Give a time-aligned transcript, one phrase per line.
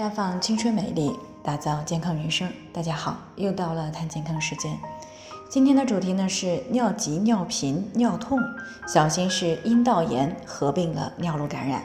[0.00, 2.50] 绽放青春美丽，打造健康人生。
[2.72, 4.74] 大家好，又到了谈健康时间。
[5.50, 8.38] 今天的主题呢是尿急、尿频、尿痛，
[8.88, 11.82] 小心是阴道炎合并了尿路感染。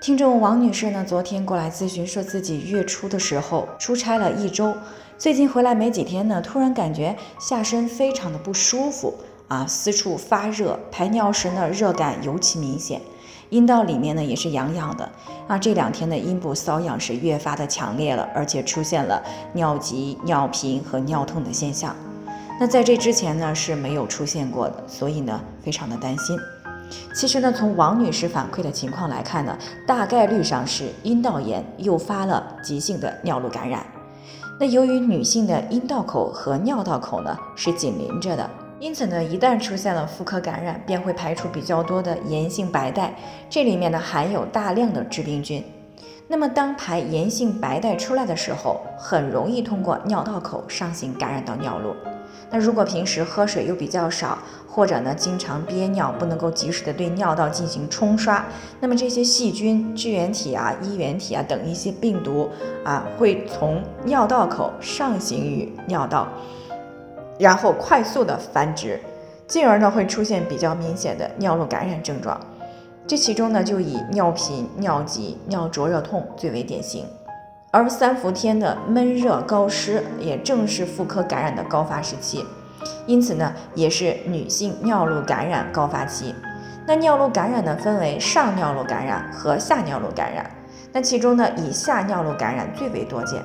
[0.00, 4.74] 听众王女士呢，昨天过来咨询，说自己月初的时候出差了一周，
[5.18, 9.14] 最近回来没几天呢，突然感觉下身非常的不舒服
[9.46, 13.02] 啊，私处发热，排尿时呢热感尤其明显。
[13.50, 15.08] 阴道里面呢也是痒痒的
[15.46, 19.20] 啊，这两天的阴部瘙痒是越发的强烈了，而且出现了
[19.52, 21.94] 尿急、尿频和尿痛的现象。
[22.60, 26.38] 那在这之前呢是没有出现过的，所以呢非常的担心。
[27.14, 33.84] 其实呢从王女士反馈的情况来看呢，大概率上是阴道炎诱发了急性的尿路感染。
[34.60, 38.48] 那由于女性的阴道口和尿道口呢是紧邻着的。
[38.80, 43.14] 因此呢，一旦出现了妇科感染，便会排出比较多的炎性白带，
[43.50, 45.62] 这里面呢含有大量的致病菌。
[46.26, 51.94] 那么当排炎性白带出来的时候，很容易通过尿道口上行感染到尿路。
[52.50, 58.42] 那如果平时喝水又比较少，或者呢经常憋尿，不能够及时的对尿道进行冲刷，
[58.80, 62.48] 那么这些细菌、支原体啊、衣原体啊等一些病毒
[62.82, 66.26] 啊，会从尿道口上行于尿道。
[67.40, 69.00] 然后快速的繁殖，
[69.48, 72.38] 进而呢会出现比较明显的尿路感染症状。
[73.06, 77.06] 这其中呢就以尿频、尿急、尿灼热痛最为典型。
[77.72, 82.44] 而三伏天的闷热高湿也正是妇科感染的高发时期，
[83.06, 86.34] 因此呢也是女性尿路感染高发期。
[86.86, 90.50] 那尿路感染呢分为上尿路感染和下尿路感染，
[90.92, 93.40] 那其中呢以下尿路感染最为多见。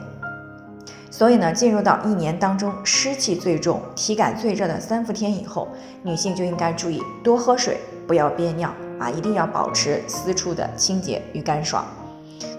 [1.17, 5.65] 所以呢，进入到一年当中湿气最重、体感最热的三伏天以后，
[6.03, 11.85] 女性就应该注意多喝水，不要憋尿啊，一定要保持私处的清洁与干爽。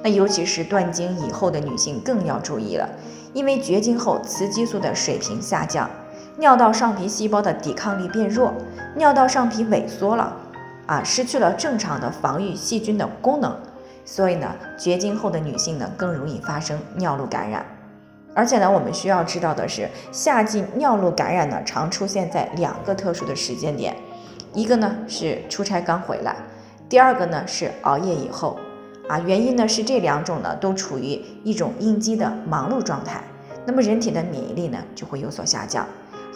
[0.02, 2.88] 那尤其是断经以后的女性更要注意了，
[3.34, 5.90] 因为绝经后雌激素的水平下降，
[6.38, 8.54] 尿道上皮细胞的抵抗力变弱，
[8.94, 10.34] 尿道上皮萎缩了
[10.86, 13.54] 啊，失去了正常的防御细菌的功能，
[14.06, 17.62] 所以呢，绝经后的女性呢更容易发生尿路感染。
[18.36, 23.96] 而且呢，我们需要知道的是，夏季尿路感染呢，常出现在两个特殊的时间点，
[24.52, 26.36] 一个呢是出差刚回来，
[26.86, 28.58] 第二个呢是熬夜以后，
[29.08, 33.24] 啊，原因呢是这两种呢都处于一种应激的忙碌状态，
[33.64, 35.86] 那么人体的免疫力呢就会有所下降，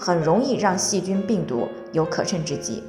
[0.01, 2.83] 很容易让细菌病毒有可乘之机。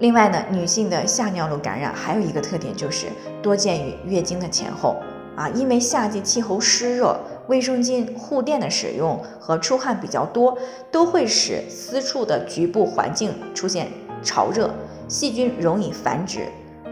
[0.00, 3.06] 另外呢，女性的下尿路感染还有一个特点就是
[3.40, 4.96] 多见于月经的前后，
[5.36, 7.16] 啊，因为夏季气候湿热。
[7.48, 10.56] 卫生巾、护垫的使用和出汗比较多，
[10.90, 13.88] 都会使私处的局部环境出现
[14.22, 14.70] 潮热，
[15.08, 16.46] 细菌容易繁殖。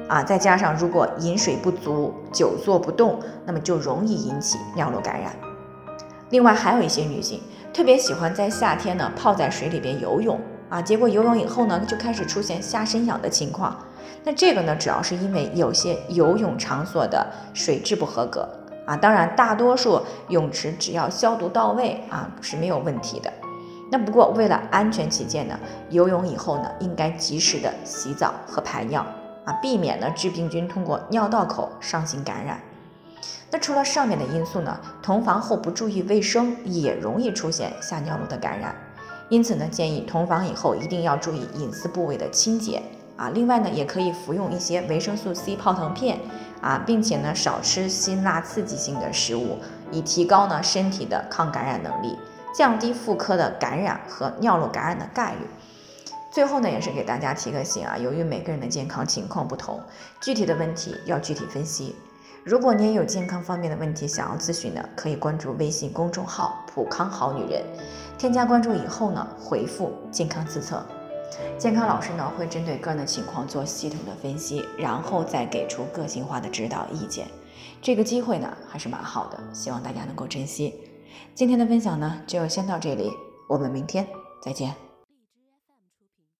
[0.09, 5.33] 啊，再加上如果饮水不足、久坐不动，那么就容易引起尿路感染。
[6.31, 7.41] 另外，还有一些女性
[7.75, 13.77] 特别喜欢在夏天呢泡在水里边游泳，啊，结果游泳以后呢就开始出现下身痒的情况。
[14.25, 18.49] 那这个呢，主要是因为有些游泳场所的水质不合格。
[18.87, 23.33] 啊，当然，大多数泳池只要消毒到位啊是没有问题的。
[23.91, 25.59] 那不过为了安全起见呢，
[25.91, 29.05] 游泳以后呢，应该及时的洗澡和排尿
[29.45, 32.61] 啊，避免呢致病菌通过尿道口上行感染。
[33.51, 38.75] 那除了上面的因素呢，同房后不注意卫生也容易出现下尿路的感染。
[39.29, 42.83] 因此呢，建议同房以后一定要注意隐私部位的清洁
[43.17, 43.31] 啊。
[43.31, 46.19] 另外呢，也可以服用一些维生素 C 泡腾片。
[46.63, 49.59] 啊，并且呢，少吃辛辣刺激性的食物，
[49.93, 52.17] 以提高呢身体的抗感染能力，
[52.53, 55.47] 降低妇科的感染和尿路感染的概率。
[56.33, 59.79] 最后呢，也是给大家提个醒啊，由于每个人的健康情况不同，
[60.21, 61.95] 具体的问题要具体分析。
[62.43, 67.63] 如果您有健康方面的问题想要咨询的，可以关注微信公众号“普康好女人”，
[68.19, 70.85] 添加关注以后呢，回复“健康自测”。
[71.59, 77.27] 健康老师呢会针对个人的情况做系统的分析，然后再给出个性化的指导意见。
[77.83, 80.75] 这个机会呢还是蛮好的，希望大家能够珍惜。
[81.35, 83.13] 今天的分享呢就先到这里，
[83.49, 84.07] 我们明天
[84.41, 84.86] 再见。